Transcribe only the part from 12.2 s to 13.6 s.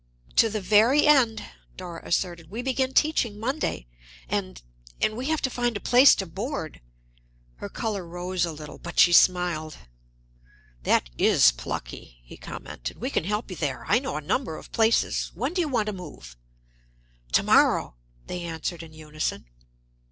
he commented. "We can help you